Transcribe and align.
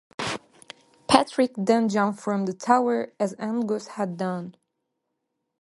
Patrick 1.07 1.53
then 1.55 1.87
jumps 1.87 2.23
from 2.23 2.47
the 2.47 2.53
tower, 2.53 3.13
as 3.19 3.35
Angus 3.37 3.85
had 3.89 4.17
done. 4.17 4.55